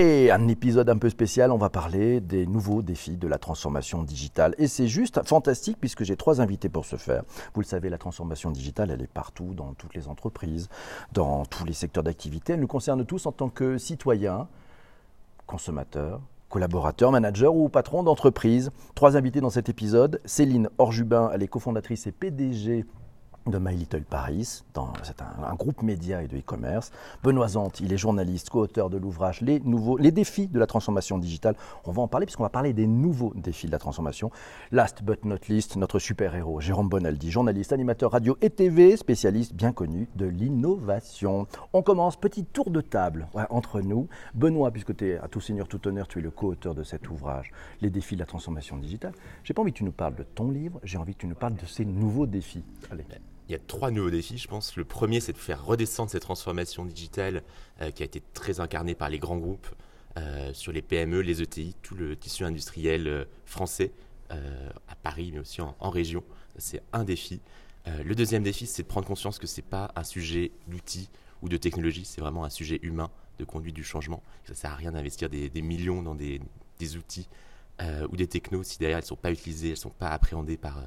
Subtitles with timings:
[0.00, 4.04] Et un épisode un peu spécial, on va parler des nouveaux défis de la transformation
[4.04, 4.54] digitale.
[4.56, 7.24] Et c'est juste fantastique puisque j'ai trois invités pour ce faire.
[7.52, 10.68] Vous le savez, la transformation digitale, elle est partout, dans toutes les entreprises,
[11.12, 12.52] dans tous les secteurs d'activité.
[12.52, 14.46] Elle nous concerne tous en tant que citoyens,
[15.48, 18.70] consommateurs, collaborateurs, managers ou patrons d'entreprise.
[18.94, 20.20] Trois invités dans cet épisode.
[20.24, 22.84] Céline Orjubin, elle est cofondatrice et PDG
[23.48, 24.62] de My Little Paris,
[25.02, 26.92] c'est un, groupe média et de e-commerce.
[27.22, 31.18] Benoît Zante, il est journaliste, co-auteur de l'ouvrage les, nouveaux, les défis de la transformation
[31.18, 31.56] digitale.
[31.84, 34.30] On va en parler puisqu'on va parler des nouveaux défis de la transformation.
[34.70, 39.72] Last but not least, notre super-héros, Jérôme Bonaldi, journaliste, animateur radio et TV, spécialiste bien
[39.72, 41.46] connu de l'innovation.
[41.72, 44.08] On commence, petit tour de table entre nous.
[44.34, 47.10] Benoît, puisque tu es à tout seigneur, tout honneur, tu es le co-auteur de cet
[47.10, 49.12] ouvrage, Les défis de la transformation digitale.
[49.44, 51.34] J'ai pas envie que tu nous parles de ton livre, j'ai envie que tu nous
[51.34, 52.64] parles de ces nouveaux défis.
[52.90, 53.04] Allez
[53.48, 54.76] il y a trois nouveaux défis, je pense.
[54.76, 57.42] Le premier, c'est de faire redescendre cette transformation digitale
[57.80, 59.68] euh, qui a été très incarnée par les grands groupes
[60.18, 63.92] euh, sur les PME, les ETI, tout le tissu industriel euh, français,
[64.30, 66.22] à Paris, mais aussi en, région.
[66.58, 67.40] C'est un défi.
[67.86, 71.08] le deuxième défi, c'est de prendre conscience que ce n'est pas un sujet d'outils
[71.40, 74.22] ou de technologie, c'est vraiment un sujet humain de conduite du changement.
[74.44, 76.42] Ça ne sert à rien d'investir des, millions dans des,
[76.98, 77.26] outils
[77.80, 80.58] ou des technos si derrière elles ne sont pas utilisées, elles ne sont pas appréhendées
[80.58, 80.78] par,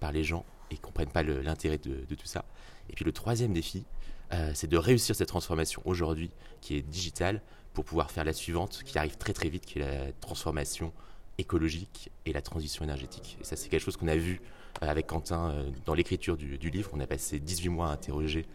[0.00, 2.44] par les gens et comprennent pas l'intérêt de, tout ça.
[2.88, 3.84] Et puis le troisième défi,
[4.32, 7.40] euh, c'est de réussir cette transformation aujourd'hui qui est digitale
[7.74, 10.92] pour pouvoir faire la suivante qui arrive très très vite, qui est la transformation
[11.38, 13.38] écologique et la transition énergétique.
[13.40, 14.40] Et ça, c'est quelque chose qu'on a vu
[14.82, 16.90] euh, avec Quentin euh, dans l'écriture du, livre.
[16.92, 18.46] On a passé 18 mois à interroger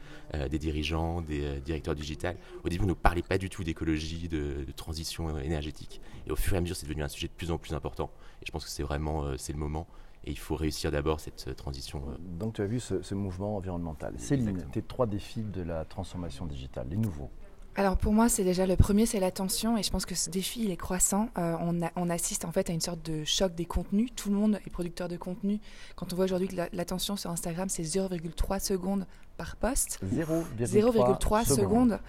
[0.50, 2.36] des dirigeants, des directeurs digitales.
[2.64, 6.02] Au début, on ne parlait pas du tout d'écologie, de, transition énergétique.
[6.28, 8.10] Et au fur et à mesure, c'est devenu un sujet de plus en plus important.
[8.42, 9.88] Et je pense que c'est vraiment le moment
[10.26, 12.04] et il faut réussir d'abord cette euh, transition.
[12.10, 12.16] Euh.
[12.20, 14.16] Donc tu as vu ce, mouvement environnemental.
[14.18, 17.30] Céline, tes trois défis de la transformation digitale, les nouveaux
[17.78, 20.64] alors pour moi, c'est déjà le premier, c'est l'attention, et je pense que ce défi,
[20.64, 21.28] il est croissant.
[21.38, 24.12] Euh, on, on, assiste en fait à une sorte de choc des contenus.
[24.16, 25.60] Tout le monde est producteur de contenu.
[25.98, 29.06] Quand on voit aujourd'hui que l'attention sur Instagram, c'est 0,3 secondes
[29.36, 30.00] par poste.
[30.06, 32.00] 0,3 secondes.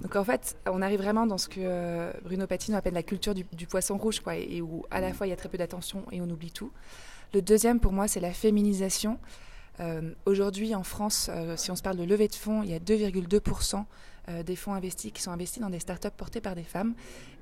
[0.00, 3.66] Donc en fait, on arrive vraiment dans ce que Bruno Patino appelle la culture du,
[3.66, 6.22] poisson rouge, quoi, et où à la fois il y a très peu d'attention et
[6.22, 6.72] on oublie tout.
[7.34, 9.18] Le deuxième, pour moi, c'est la féminisation.
[9.80, 12.74] Euh, aujourd'hui, en France, euh, si on se parle de levée de fonds, il y
[12.74, 13.86] a 2,2%
[14.28, 16.92] euh, des fonds investis qui sont investis dans des startups portées par des femmes.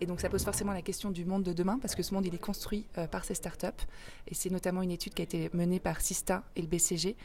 [0.00, 2.24] Et donc, ça pose forcément la question du monde de demain, parce que ce monde,
[2.24, 3.66] il est construit par ces startups.
[4.28, 7.16] Et c'est notamment une étude qui a été menée par Sista et le BCG.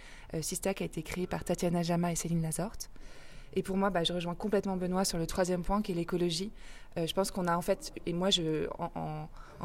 [0.42, 2.90] Sista qui a été créée par Tatiana Jama et Céline Lazorte.
[3.53, 6.52] Et pour moi, bah, je rejoins complètement Benoît sur le troisième point, qui est l'écologie.
[6.97, 8.68] je pense qu'on a en fait, et moi, je,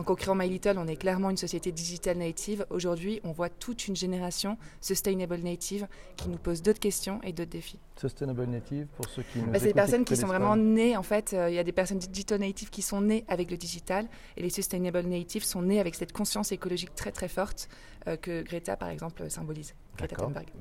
[0.03, 2.67] co-créant My Little, on est clairement une société digital native.
[2.71, 5.87] Aujourd'hui, on voit toute une génération sustainable native
[6.17, 7.79] qui nous pose d'autres questions et d'autres défis.
[7.97, 11.35] Sustainable native, pour ceux qui bah, C'est des personnes qui sont vraiment nées, en fait,
[11.35, 14.07] euh, il y a des personnes digital natives qui sont nées avec le digital
[14.37, 17.69] et les sustainable natives sont nées avec cette conscience écologique très très forte
[18.09, 19.75] euh, que Greta, par exemple, symbolise.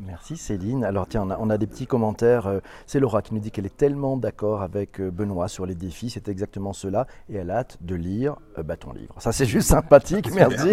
[0.01, 0.83] Merci Céline.
[0.83, 2.47] Alors tiens, on a, des petits commentaires.
[2.47, 6.09] Euh, c'est Laura qui nous dit qu'elle est tellement d'accord avec Benoît sur les défis.
[6.09, 7.07] C'est exactement cela.
[7.29, 9.15] Et elle a hâte de lire bah, ton livre.
[9.19, 10.69] Ça, c'est juste sympathique, merci.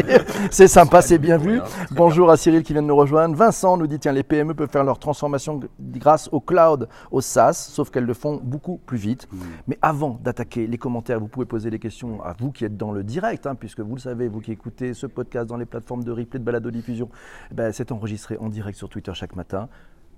[0.50, 1.60] c'est sympa, c'est bien vu.
[1.90, 3.34] Bonjour à Cyril qui vient de nous rejoindre.
[3.34, 7.54] Vincent nous dit, tiens, les PME peuvent faire leur transformation grâce au cloud, au SaaS,
[7.54, 9.28] sauf qu'elles le font beaucoup plus vite.
[9.32, 9.38] Mm.
[9.66, 12.92] Mais avant d'attaquer les commentaires, vous pouvez poser des questions à vous qui êtes dans
[12.92, 16.04] le direct, hein, puisque vous le savez, vous qui écoutez ce podcast dans les plateformes
[16.04, 17.08] de replay, de balado-diffusion,
[17.52, 19.68] ben, c'est enregistré en direct sur Twitter chaque matin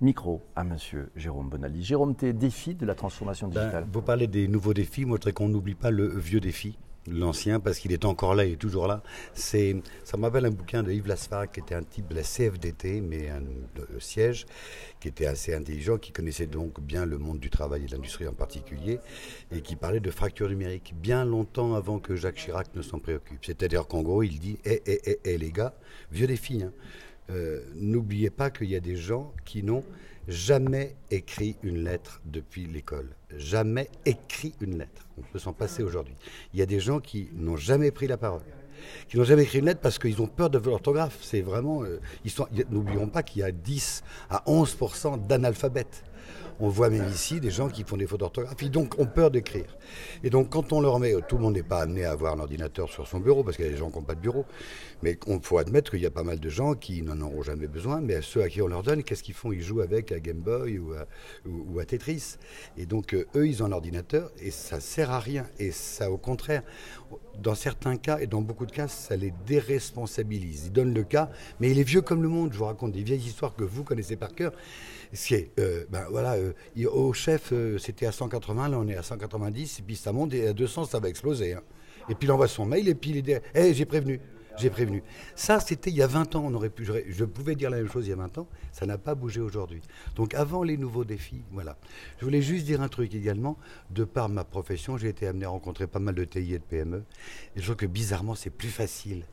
[0.01, 1.83] micro à monsieur Jérôme Bonali.
[1.83, 3.85] Jérôme, tes défis de la transformation ben, digitale?
[3.91, 7.59] Vous parlez des nouveaux défis, moi je voudrais qu'on n'oublie pas le vieux défi l'ancien
[7.59, 9.01] parce qu'il est encore là, il est toujours là.
[9.33, 13.01] C'est, ça m'appelle un bouquin de Yves Lasfar qui était un type de la CFDT,
[13.01, 13.41] mais un
[13.99, 14.45] siège,
[14.99, 18.27] qui était assez intelligent, qui connaissait donc bien le monde du travail et de l'industrie
[18.27, 18.99] en particulier,
[19.51, 23.43] et qui parlait de fracture numérique bien longtemps avant que Jacques Chirac ne s'en préoccupe.
[23.45, 25.73] C'est-à-dire qu'en gros, il dit Eh, eh, eh, eh les gars,
[26.11, 26.71] vieux défi, hein,
[27.31, 29.83] euh, n'oubliez pas qu'il y a des gens qui n'ont
[30.29, 33.09] jamais écrit une lettre depuis l'école.
[33.35, 35.07] Jamais écrit une lettre.
[35.17, 36.15] On peut s'en passer aujourd'hui.
[36.53, 38.41] Il y a des gens qui n'ont jamais pris la parole
[39.09, 41.17] qui n'ont jamais écrit une lettre parce qu'ils ont peur de l'orthographe.
[41.21, 41.83] C'est vraiment.
[41.83, 41.99] Euh,
[42.69, 46.03] n'oublions pas qu'il y a 10 à 11% d'analphabètes.
[46.61, 49.77] On voit même ici des gens qui font des fautes d'orthographe, donc ont peur d'écrire.
[50.23, 52.39] Et donc quand on leur met, tout le monde n'est pas amené à avoir un
[52.39, 54.45] ordinateur sur son bureau, parce qu'il y a des gens qui n'ont pas de bureau,
[55.01, 57.67] mais il faut admettre qu'il y a pas mal de gens qui n'en auront jamais
[57.67, 59.51] besoin, mais à ceux à qui on leur donne, qu'est-ce qu'ils font?
[59.53, 61.05] Ils jouent avec à Game Boy ou à,
[61.47, 62.35] ou, à Tetris.
[62.77, 65.45] Et donc euh, eux, ils ont un ordinateur et ça sert à rien.
[65.59, 66.63] Et ça, au contraire,
[67.41, 70.65] dans certains cas et dans beaucoup de cas, ça les déresponsabilise.
[70.67, 71.29] Ils donnent le cas,
[71.59, 72.51] mais il est vieux comme le monde.
[72.51, 74.51] Je vous raconte des vieilles histoires que vous connaissez par cœur.
[75.59, 76.53] Euh, ben voilà, euh,
[76.91, 80.47] au chef, c'était à 180, là on est à 190, et puis ça monte, et
[80.47, 81.53] à 200, ça va exploser.
[81.53, 81.61] Hein.
[82.09, 84.19] Et puis il envoie son mail, et puis il dit Hé, j'ai prévenu.
[84.57, 85.03] J'ai prévenu.
[85.35, 86.45] Ça, c'était il y a 20 ans.
[86.45, 88.47] On je pouvais dire la même chose il y a 20 ans.
[88.71, 89.81] Ça n'a pas bougé aujourd'hui.
[90.15, 91.77] Donc, avant les nouveaux défis, voilà.
[92.19, 93.57] Je voulais juste dire un truc également.
[93.89, 96.63] De par ma profession, j'ai été amené à rencontrer pas mal de TI et de
[96.63, 97.03] PME.
[97.55, 99.23] Et je trouve que bizarrement, c'est plus facile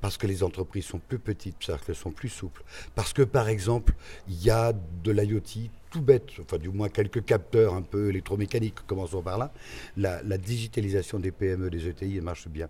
[0.00, 2.64] parce que les entreprises sont plus petites, parce qu'elles sont plus souples.
[2.96, 3.94] Parce que, par exemple,
[4.28, 8.76] il y a de l'IoT tout bête, enfin du moins quelques capteurs un peu électromécaniques,
[8.86, 9.52] commençons par là.
[9.96, 12.68] La, la digitalisation des PME, des ETI, marche bien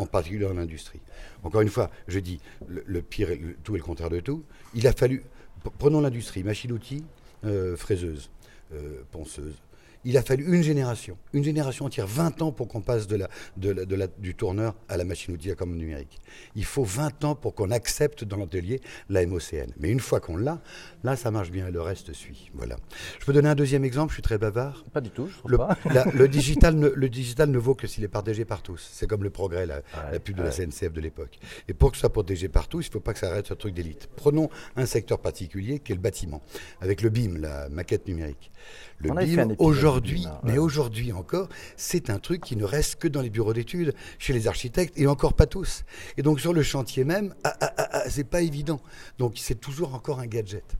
[0.00, 1.00] en particulier dans l'industrie.
[1.42, 3.28] Encore une fois, je dis, le, pire,
[3.62, 4.44] tout est le contraire de tout.
[4.74, 5.22] Il a fallu,
[5.78, 7.04] prenons l'industrie, machine-outil,
[7.44, 8.30] euh, fraiseuse,
[8.72, 9.54] euh, ponceuse,
[10.04, 13.28] il a fallu une génération, une génération entière, 20 ans pour qu'on passe de la,
[13.56, 16.18] de la, du tourneur à la machine outil à commande numérique.
[16.54, 19.72] Il faut 20 ans pour qu'on accepte dans l'atelier la MOCN.
[19.78, 20.60] Mais une fois qu'on l'a,
[21.04, 22.50] là, ça marche bien et le reste suit.
[22.54, 22.76] Voilà.
[23.18, 24.84] Je peux donner un deuxième exemple, je suis très bavard.
[24.92, 25.76] Pas du tout, je trouve le, pas.
[26.14, 28.90] le, digital ne, le digital ne vaut que s'il est partagé par tous.
[28.92, 29.82] C'est comme le progrès, la,
[30.20, 31.38] pub de la CNCF de l'époque.
[31.68, 33.52] Et pour que ce soit protégé par tous, il ne faut pas que ça reste
[33.52, 34.08] un truc d'élite.
[34.16, 36.42] Prenons un secteur particulier qui est le bâtiment,
[36.80, 38.50] avec le BIM, la maquette numérique.
[39.00, 43.30] Le BIM, aujourd'hui, mais aujourd'hui encore, c'est un truc qui ne reste que dans les
[43.30, 45.84] bureaux d'études, chez les architectes, et encore pas tous.
[46.16, 48.80] Et donc sur le chantier même, ah, ah, ah, c'est pas évident.
[49.18, 50.76] Donc c'est toujours encore un gadget.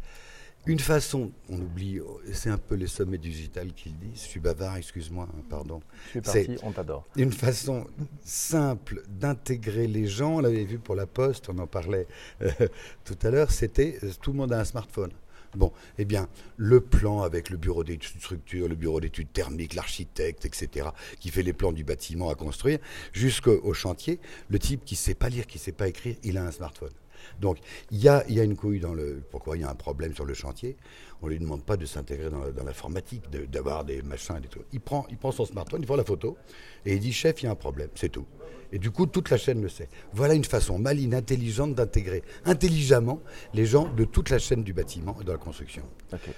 [0.67, 2.01] Une façon, on oublie,
[2.33, 5.81] c'est un peu les sommets digital qu'ils disent, je suis bavard, excuse-moi, hein, pardon.
[6.05, 7.07] Je suis parti, on t'adore.
[7.17, 7.87] Une façon
[8.23, 12.07] simple d'intégrer les gens, on l'avait vu pour la poste, on en parlait
[12.43, 12.51] euh,
[13.05, 15.13] tout à l'heure, c'était euh, tout le monde a un smartphone.
[15.57, 20.45] Bon, eh bien, le plan avec le bureau d'études structure, le bureau d'études thermiques, l'architecte,
[20.45, 22.79] etc., qui fait les plans du bâtiment à construire,
[23.13, 26.39] jusqu'au chantier, le type qui ne sait pas lire, qui ne sait pas écrire, il
[26.39, 26.93] a un smartphone.
[27.41, 27.59] Donc,
[27.91, 29.23] il y a, une couille dans le.
[29.31, 30.77] Pourquoi il y a un problème sur le chantier?
[31.23, 34.67] On ne lui demande pas de s'intégrer dans, l'informatique, d'avoir des machins et des trucs.
[34.73, 36.37] Il prend, il prend son smartphone, il prend la photo,
[36.87, 38.27] et il dit chef, il y a un problème, c'est tout.
[38.73, 39.89] Et du coup, toute la chaîne le sait.
[40.13, 43.21] Voilà une façon maligne, intelligente d'intégrer intelligemment
[43.53, 45.83] les gens de toute la chaîne du bâtiment et de la construction.
[46.13, 46.31] Ok.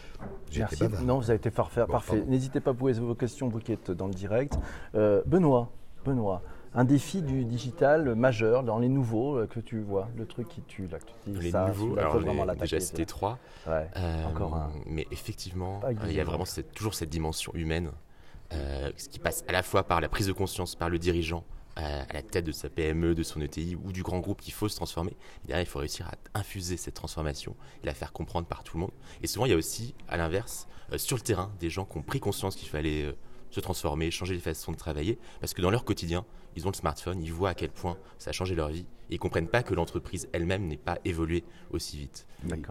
[0.56, 0.84] Merci.
[1.05, 1.84] Non, vous avez été parfait.
[1.87, 2.25] parfait.
[2.26, 4.55] N'hésitez pas à poser vos questions, vous qui êtes dans le direct.
[4.94, 5.70] Euh, Benoît,
[6.05, 6.43] Benoît,
[6.74, 10.62] un défi du digital majeur dans les nouveaux euh, que tu vois, le truc qui
[10.62, 13.38] tue là, que tu dis, les nouveaux, alors vraiment déjà c'était trois.
[13.66, 14.72] Ouais, euh, encore un.
[14.86, 17.90] Mais effectivement, il y a vraiment toujours cette dimension humaine,
[18.50, 21.44] ce qui passe à la fois par la prise de conscience par le dirigeant
[21.76, 24.69] à la tête de sa PME, de son ETI ou du grand groupe qu'il faut
[24.69, 25.16] se transformer.
[25.44, 28.82] Derrière, il faut réussir à infuser cette transformation et la faire comprendre par tout le
[28.82, 28.92] monde.
[29.22, 31.98] Et souvent, il y a aussi, à l'inverse, euh, sur le terrain, des gens qui
[31.98, 33.12] ont pris conscience qu'il fallait euh,
[33.50, 36.24] se transformer, changer les façons de travailler, parce que dans leur quotidien,
[36.56, 39.14] ils ont le smartphone, ils voient à quel point ça a changé leur vie, et
[39.14, 42.26] ils comprennent pas que l'entreprise elle-même n'est pas évoluée aussi vite.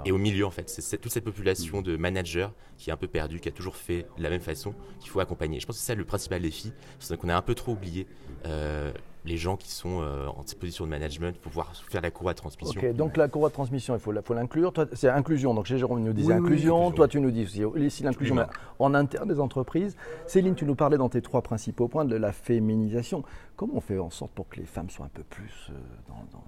[0.05, 3.07] Et au milieu, en fait, c'est toute cette population de managers qui est un peu
[3.07, 5.59] perdue, qui a toujours fait de la même façon, qu'il faut accompagner.
[5.59, 8.07] Je pense que c'est ça le principal défi, c'est qu'on a un peu trop oublié
[8.45, 8.91] euh,
[9.25, 12.39] les gens qui sont euh, en position de management pour pouvoir faire la courroie de
[12.39, 12.81] transmission.
[12.93, 14.73] donc la courroie de transmission, il faut, l'inclure.
[14.93, 15.53] C'est inclusion.
[15.53, 16.91] Donc chez Jérôme, nous disait inclusion.
[16.91, 18.45] Toi, tu nous dis aussi, l'inclusion
[18.79, 19.95] en interne des entreprises.
[20.25, 23.23] Céline, tu nous parlais dans tes trois principaux points de la féminisation.
[23.55, 25.73] Comment on fait en sorte pour que les femmes soient un peu plus euh,
[26.07, 26.43] dans,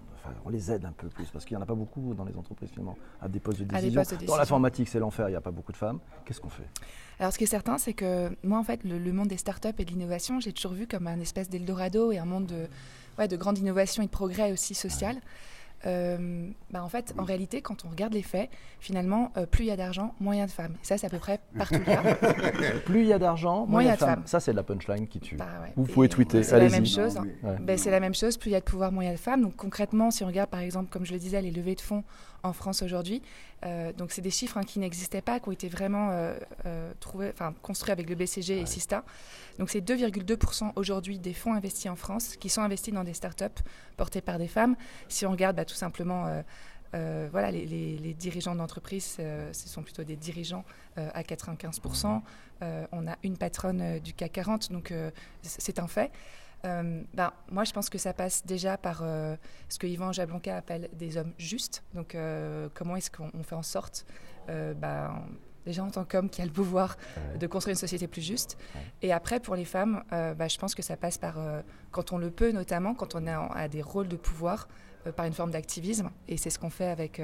[0.46, 2.36] on les aide un peu plus parce qu'il n'y en a pas beaucoup dans les
[2.36, 4.02] entreprises finalement à des postes de décision.
[4.26, 6.00] Dans l'informatique, c'est l'enfer, il n'y a pas beaucoup de femmes.
[6.26, 6.68] Qu'est-ce qu'on fait?
[7.20, 9.86] Alors, ce qui est certain, c'est que moi, en fait, le, monde des startups et
[9.86, 12.68] de l'innovation, j'ai toujours vu comme un espèce d'Eldorado et un monde de,
[13.18, 15.20] ouais, de grande innovation et de progrès aussi social.
[15.86, 18.50] Euh, bah en fait, en réalité, quand on regarde les faits,
[18.80, 20.76] finalement, euh, plus il y a d'argent, moins il y a de femmes.
[20.82, 21.80] ça, c'est à peu près partout
[22.86, 24.24] plus il y a d'argent, moins il y a de femmes.
[24.26, 25.36] Ça, c'est de la punchline qui tue.
[25.36, 26.44] Bah Vous pouvez tweeter.
[26.44, 27.20] C'est la même chose.
[27.62, 28.38] Ben, c'est la même chose.
[28.38, 29.42] Plus il y a de pouvoir, moins il y a de femmes.
[29.42, 32.04] Donc concrètement, si on regarde, par exemple, comme je le disais, les levées de fonds
[32.44, 33.22] en France aujourd'hui.
[33.66, 36.36] Euh, donc c'est des chiffres hein, qui n'existaient pas, qui ont été vraiment euh,
[36.66, 39.06] euh, trouvés, enfin construits avec le BCG et Sista.
[39.58, 43.64] Donc c'est 2,2% aujourd'hui des fonds investis en France qui sont investis dans des startups
[43.96, 44.76] portées par des femmes.
[45.08, 46.44] Si on regarde bah, tout simplement
[46.94, 50.64] voilà, les, dirigeants d'entreprise, ce sont plutôt des dirigeants
[50.96, 52.22] à 95%.
[52.92, 54.94] on a une patronne du CAC 40, donc
[55.42, 56.12] c'est un fait.
[56.66, 59.36] Euh, ben, moi, je pense que ça passe déjà par euh,
[59.68, 61.84] ce que Yvan Jablonka appelle des hommes justes.
[61.94, 64.06] Donc, euh, comment est-ce qu'on fait en sorte,
[64.48, 65.24] ben,
[65.66, 66.98] déjà en tant qu'homme qui a le pouvoir
[67.40, 68.58] de construire une société plus juste.
[69.02, 71.38] Et après, pour les femmes, ben, je pense que ça passe par,
[71.92, 74.68] quand on le peut, notamment quand on a, des rôles de pouvoir,
[75.12, 76.10] par une forme d'activisme.
[76.28, 77.22] Et c'est ce qu'on fait avec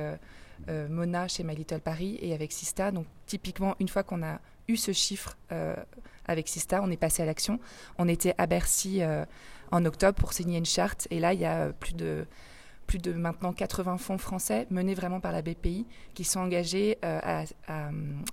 [0.68, 2.92] Mona chez My Little Paris et avec Sista.
[2.92, 5.38] Donc, typiquement, une fois qu'on a eu ce chiffre
[6.30, 7.60] avec Sista, on est passé à l'action.
[7.98, 9.26] On était à Bercy euh,
[9.72, 12.26] en octobre pour signer une charte et là, il y a plus de
[12.90, 17.44] plus de maintenant 80 fonds français menés vraiment par la BPI qui sont engagés à,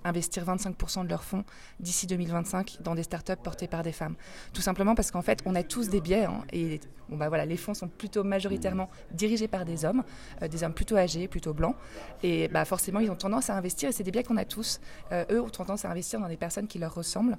[0.03, 1.43] investir 25% de leurs fonds
[1.79, 4.15] d'ici 2025 dans des startups portées par des femmes.
[4.53, 7.45] Tout simplement parce qu'en fait, on a tous des biais hein, et bon, bah, voilà,
[7.45, 10.03] les fonds sont plutôt majoritairement dirigés par des hommes,
[10.41, 11.75] des hommes plutôt âgés, plutôt blancs.
[12.23, 14.81] Et bah, forcément, ils ont tendance à investir, et c'est des biais qu'on a tous.
[15.11, 17.37] eux ont tendance à investir dans des personnes qui leur ressemblent.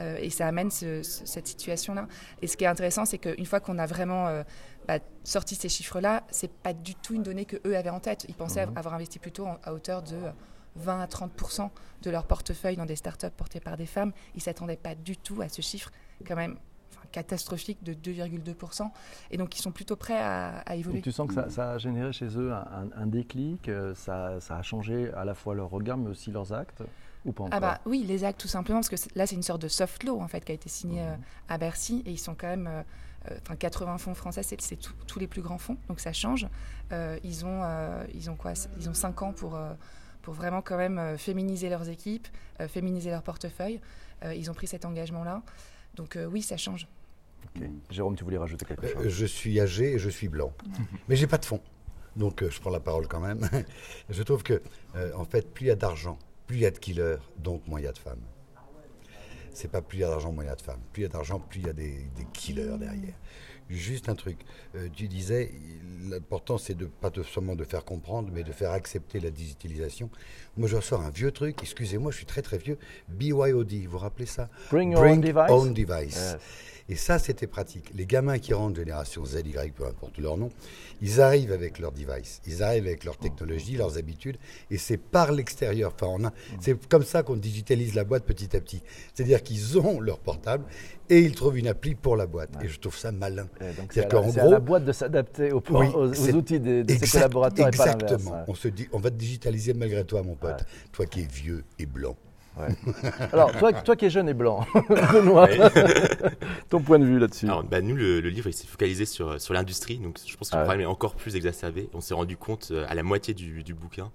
[0.00, 2.06] Euh, et ça amène cette situation-là.
[2.42, 4.42] Et ce qui est intéressant, c'est qu'une fois qu'on a vraiment euh,
[4.88, 8.24] bah, sorti ces chiffres-là, c'est pas du tout une donnée que eux avaient en tête.
[8.28, 8.76] Ils pensaient mhm.
[8.76, 10.16] avoir investi plutôt à hauteur de
[10.76, 11.30] 20 à 30
[12.02, 14.12] de leur portefeuille dans des startups portées par des femmes.
[14.34, 15.90] Ils s'attendaient pas du tout à ce chiffre,
[16.26, 16.56] quand même
[17.12, 18.90] catastrophique de 2,2%.
[19.30, 21.02] Et donc, ils sont plutôt prêts à, évoluer.
[21.02, 25.12] tu sens que ça, a généré chez eux un, déclic, euh, ça, ça, a changé
[25.12, 26.82] à la fois leur regard, mais aussi leurs actes
[27.50, 30.04] ah bah oui, les actes tout simplement, parce que là c'est une sorte de soft
[30.04, 31.14] law en fait qui a été signé euh,
[31.48, 32.82] à Bercy et ils sont quand même, euh,
[33.42, 36.46] enfin 80 fonds français, c'est tous les plus grands fonds, donc ça change.
[37.22, 37.62] ils ont,
[38.14, 39.58] ils ont quoi Ils ont 5 ans pour
[40.22, 42.28] pour vraiment quand même féminiser leurs équipes,
[42.68, 43.80] féminiser leur portefeuille.
[44.34, 45.42] ils ont pris cet engagement-là,
[45.94, 46.86] donc oui, ça change.
[47.90, 49.08] Jérôme, tu voulais rajouter quelque chose?
[49.08, 50.52] Je suis âgé et je suis blanc,
[51.08, 51.60] mais j'ai pas de fonds.
[52.16, 53.48] Donc je prends la parole quand même.
[54.10, 54.62] je trouve que,
[55.14, 57.80] en fait, plus il y a d'argent, plus il y a de killers, donc moins
[57.80, 58.22] il y a de femmes.
[59.58, 60.78] C'est pas plus il y a d'argent, moins il y a de femmes.
[60.92, 63.16] Plus il y a d'argent, plus il y a des, killers derrière.
[63.68, 64.38] Juste un truc.
[64.74, 65.52] Euh, tu disais,
[66.08, 70.10] l'important c'est de pas seulement de faire comprendre, mais de faire accepter la digitalisation.
[70.56, 71.58] Moi, je ressors un vieux truc.
[71.62, 72.78] Excusez-moi, je suis très très vieux.
[73.08, 74.48] BYOD, vous vous rappelez ça?
[74.70, 75.50] Bring your own device?
[75.50, 76.36] Own device.
[76.90, 77.90] Et ça, c'était pratique.
[77.94, 80.48] Les gamins qui rentrent de génération Z, Y, peu importe leur nom,
[81.02, 84.38] ils arrivent avec leur device, ils arrivent avec leur technologie, leurs habitudes,
[84.70, 85.94] et c'est par l'extérieur.
[86.00, 88.82] Enfin, c'est comme ça qu'on digitalise la boîte petit à petit.
[89.12, 90.64] C'est-à-dire qu'ils ont leur portable
[91.10, 92.50] et ils trouvent une appli pour la boîte.
[92.62, 93.48] Et je trouve ça malin.
[93.90, 95.62] C'est à, gros, la boîte de s'adapter aux,
[96.34, 97.68] outils de, ses collaborateurs.
[97.68, 98.44] Exactement.
[98.46, 100.64] On se dit, on va te digitaliser malgré toi, mon pote.
[100.92, 102.16] Toi qui es vieux et blanc.
[103.32, 105.48] Alors, toi, toi qui es jeune et blanc, Benoît,
[106.68, 109.98] ton point de vue là-dessus bah, Nous, le, livre, il s'est focalisé sur, sur l'industrie,
[109.98, 111.88] donc je pense que le ah problème est encore plus exacerbé.
[111.94, 114.10] On s'est rendu compte euh, à la moitié du, du bouquin,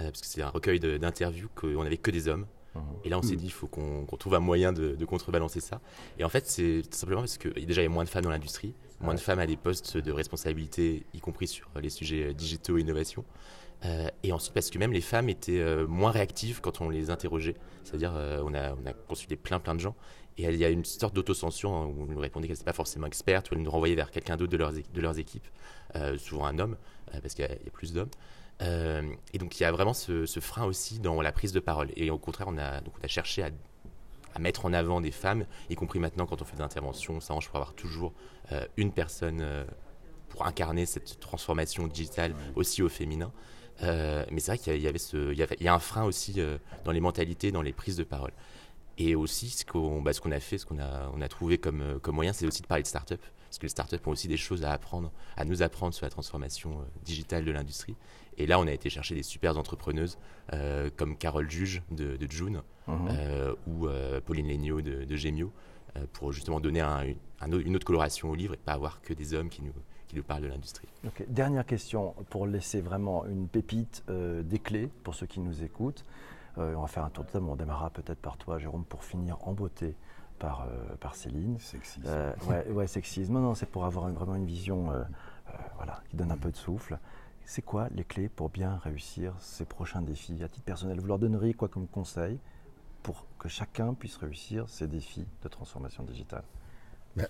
[0.00, 2.46] euh, parce que c'est un recueil d'interviews, qu'on n'avait que des hommes.
[3.04, 5.80] Et là, on s'est dit, il faut qu'on trouve un moyen de, contrebalancer ça.
[6.18, 8.24] Et en fait, c'est tout simplement parce que déjà, il y a moins de femmes
[8.24, 12.34] dans l'industrie, moins de femmes à des postes de responsabilité, y compris sur les sujets
[12.34, 13.24] digitaux et innovation.
[13.84, 17.10] Euh, et ensuite, parce que même les femmes étaient euh, moins réactives quand on les
[17.10, 17.56] interrogeait.
[17.82, 19.94] C'est-à-dire, euh, on, a, on a consulté plein, plein de gens.
[20.38, 22.72] Et il y a une sorte d'autocensure hein, où on nous répondait qu'elle n'était pas
[22.72, 25.46] forcément experte, ou elle nous renvoyait vers quelqu'un d'autre de leurs, de leurs équipes,
[26.18, 26.76] souvent un homme,
[27.22, 28.10] parce qu'il y, a plus d'hommes.
[28.60, 31.90] Et donc, il y a vraiment ce, frein aussi dans la prise de parole.
[31.96, 33.50] Et au contraire, on a, donc, on a cherché à,
[34.34, 37.20] à mettre en avant des femmes, y compris maintenant quand on fait des interventions, on
[37.20, 38.12] s'arrange pour avoir toujours
[38.76, 39.66] une personne
[40.34, 43.32] pour incarner cette transformation digitale aussi au féminin.
[43.82, 45.78] Euh, mais c'est vrai qu'il y, avait ce, il y, avait, il y a un
[45.78, 48.32] frein aussi euh, dans les mentalités, dans les prises de parole.
[48.98, 51.98] Et aussi, ce qu'on bah, a fait, ce qu'on a, on a trouvé comme, euh,
[51.98, 53.20] comme moyen, c'est aussi de parler de start-up.
[53.54, 56.10] Parce que les start-up ont aussi des choses à apprendre, à nous apprendre sur la
[56.10, 57.94] transformation digitale de l'industrie.
[58.36, 60.18] Et là, on a été chercher des super entrepreneuses
[60.96, 63.54] comme Carole Juge de, de June mhm.
[63.68, 63.86] ou
[64.24, 65.52] Pauline Legnaud de, de Gemio
[66.12, 67.04] pour justement donner un,
[67.46, 69.72] une autre coloration au livre et pas avoir que des hommes qui nous,
[70.08, 70.88] qui nous parlent de l'industrie.
[71.28, 76.04] Dernière question pour laisser vraiment une pépite euh, des clés pour ceux qui nous écoutent.
[76.58, 77.46] Euh, on va faire un tour de table.
[77.48, 79.96] On démarrera peut-être par toi, Jérôme, pour finir en beauté
[80.38, 81.58] par, euh, par Céline.
[81.58, 82.08] Sexisme.
[82.48, 83.32] ouais, ouais, sexisme.
[83.32, 84.90] Non, non, c'est pour avoir vraiment une vision
[85.76, 86.98] voilà, qui donne un peu de souffle.
[87.44, 90.42] C'est quoi les clés pour bien réussir ces prochains défis?
[90.42, 92.38] À titre personnel, vous leur donneriez quoi comme conseil
[93.02, 96.44] pour que chacun puisse réussir ces défis de transformation digitale?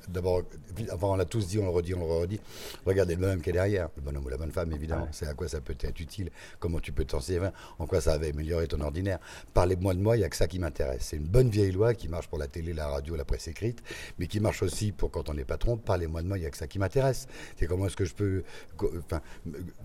[0.08, 0.42] D'abord,
[0.90, 2.40] avant, on l'a tous dit, on le redit, on le redit.
[2.86, 5.08] Regardez le même qui est derrière, le bonhomme ou la bonne femme, évidemment.
[5.12, 8.16] C'est à quoi ça peut être utile, comment tu peux t'en servir, en quoi ça
[8.16, 9.18] va améliorer ton ordinaire?
[9.52, 11.06] Parlez-moi de moi, il n'y a que ça qui m'intéresse.
[11.10, 13.82] C'est une bonne vieille loi qui marche pour la télé, la radio, la presse écrite,
[14.18, 15.76] mais qui marche aussi pour quand on est patron.
[15.76, 17.26] Parlez-moi de moi, il n'y a que ça qui m'intéresse.
[17.58, 18.42] C'est comment est-ce que je peux
[18.80, 19.20] enfin,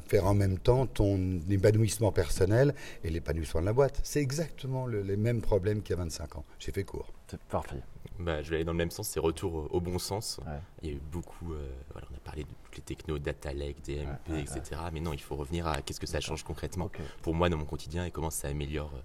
[0.08, 4.00] faire en même temps ton épanouissement personnel et l'épanouissement de la boîte?
[4.03, 6.46] C'est exactement le, les mêmes problèmes qu'il y a 25 ans.
[6.60, 7.12] J'ai fait court.
[7.29, 7.81] C'est parfait.
[8.19, 10.39] Bah, je vais aller dans le même sens, c'est retour au bon sens.
[10.81, 13.53] Il y a eu beaucoup, euh, voilà, on a parlé de toutes les technos, data
[13.53, 14.81] lake, DMP, etc.
[14.91, 16.89] Mais non, il faut revenir à qu'est-ce que ça change concrètement
[17.21, 19.01] pour moi dans mon quotidien et comment ça améliore euh,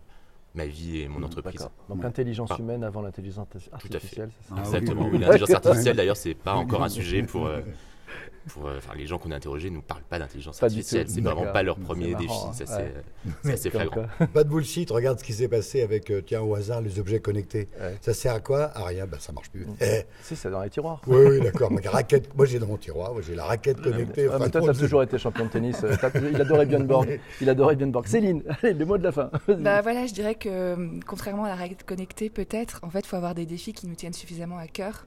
[0.55, 1.69] ma vie et mon mmh, entreprise.
[1.89, 4.61] Donc l'intelligence humaine avant l'intelligence artificielle, Tout à fait.
[4.61, 5.09] Exactement.
[5.11, 7.47] l'intelligence artificielle, d'ailleurs, c'est pas encore un sujet pour.
[7.47, 7.61] Euh,
[8.49, 11.09] pour, euh, enfin, les gens qu'on a interrogés ne nous parlent pas d'intelligence artificielle.
[11.09, 12.35] C'est vraiment pas leur premier marrant, défi.
[12.47, 12.53] hein.
[12.53, 12.93] Ça, c'est Ouais.
[13.43, 14.07] c'est assez Comme flagrant.
[14.35, 17.21] Pas de bullshit, regarde ce qui s'est passé avec, euh, tiens, au hasard, les objets
[17.21, 17.69] connectés.
[17.81, 17.97] Ouais.
[18.03, 18.71] Ça sert à quoi?
[18.75, 19.67] À rien, ben, ça marche plus.
[19.81, 21.01] Eh, Si, c'est dans les tiroirs.
[21.07, 21.71] oui, oui, d'accord.
[21.87, 24.29] raquette, moi j'ai dans mon tiroir, moi, j'ai la raquette connectée.
[24.29, 25.83] Ouais, mais enfin, toi, tu as toujours été champion de tennis.
[25.83, 25.97] Euh,
[26.31, 27.21] Il adorait Björn Borg.
[27.41, 28.07] Il adorait Björn Borg.
[28.07, 29.31] Céline, allez, le mot de la fin.
[29.49, 33.17] Bah voilà, je dirais que contrairement à la raquette connectée, peut-être, en fait, il faut
[33.17, 35.07] avoir des défis qui nous tiennent suffisamment à cœur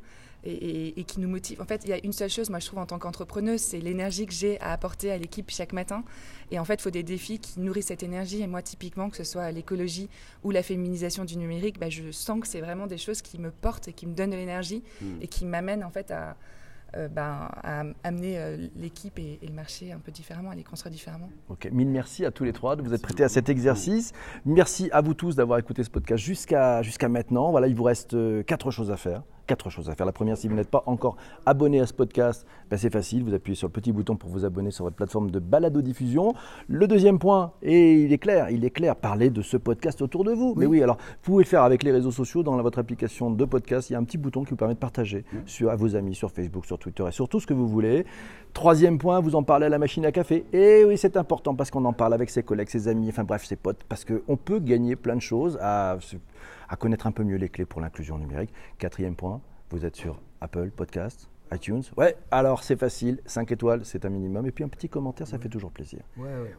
[0.50, 1.62] et, et- et qui nous motivent.
[1.62, 3.80] En fait, il y a une seule chose, moi, je trouve, en tant qu'entrepreneuse, c'est
[3.80, 6.04] l'énergie que j'ai à apporter à l'équipe chaque matin.
[6.52, 8.42] Et en fait, il faut des défis qui nourrissent cette énergie.
[8.42, 10.10] Et moi, typiquement, que ce soit l'écologie
[10.44, 13.52] ou la féminisation du numérique, bah, je sens que c'est vraiment des choses qui me
[13.52, 14.84] portent et qui me donnent de l'énergie
[15.22, 16.36] et qui m'amènent, en fait, à,
[16.96, 20.92] euh, à amener euh, l'équipe et, et le marché un peu différemment, à les construire
[20.94, 21.30] différemment.
[21.50, 24.14] Ok, mille merci à tous les trois de vous être prêtés à cet exercice.
[24.46, 27.52] Merci à vous tous d'avoir écouté ce podcast jusqu'à jusqu'à maintenant.
[27.52, 29.24] Voilà, il vous reste euh, quatre choses à faire.
[29.48, 30.06] Quatre choses à faire.
[30.06, 33.24] La première, si vous n'êtes pas encore abonné à ce podcast, ben, c'est facile.
[33.24, 36.34] Vous appuyez sur le petit bouton pour vous abonner sur votre plateforme de balado-diffusion.
[36.68, 40.26] Le deuxième point, et il est clair, il est clair, parlez de ce podcast autour
[40.26, 40.54] de vous.
[40.58, 42.44] Mais oui, alors vous pouvez le faire avec les réseaux sociaux.
[42.44, 44.80] Dans votre application de podcast, il y a un petit bouton qui vous permet de
[44.80, 47.70] partager sur, à vos amis sur Facebook, sur Twitter et sur tout ce que vous
[47.70, 48.06] voulez.
[48.54, 50.46] Troisième point, vous en parlez à la machine à café.
[50.52, 53.46] Et oui, c'est important parce qu'on en parle avec ses collègues, ses amis, enfin bref,
[53.46, 55.98] ses potes, parce qu'on peut gagner plein de choses à,
[56.70, 58.54] à connaître un peu mieux les clés pour l'inclusion numérique.
[58.78, 61.84] Quatrième point, vous êtes sur Apple Podcast, iTunes.
[61.96, 64.46] Ouais, alors c'est facile, 5 étoiles, c'est un minimum.
[64.46, 66.00] Et puis un petit commentaire, ça fait toujours plaisir.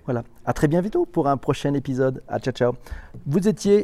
[0.04, 2.22] Voilà, à très bientôt pour un prochain épisode.
[2.28, 2.72] À ciao ciao.
[3.26, 3.76] Vous étiez